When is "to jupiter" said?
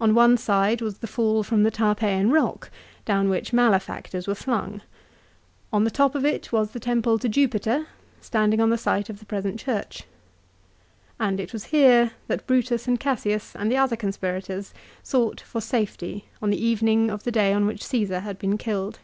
7.18-7.86